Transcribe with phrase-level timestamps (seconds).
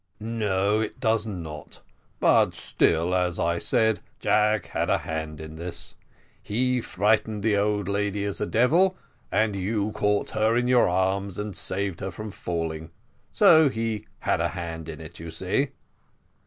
[0.19, 1.81] "No, it does not;
[2.19, 5.93] but still, as I said, Jack had a hand in this.
[6.41, 8.97] He frightened the old lady as a devil,
[9.31, 12.89] and you caught her in your arms and saved her from falling,
[13.31, 15.67] so he had a hand in it, you see."